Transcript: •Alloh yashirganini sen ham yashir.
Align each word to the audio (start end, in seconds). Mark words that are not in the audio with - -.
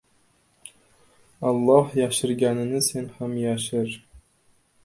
•Alloh 1.51 1.91
yashirganini 1.99 2.81
sen 2.89 3.09
ham 3.19 3.37
yashir. 3.45 3.95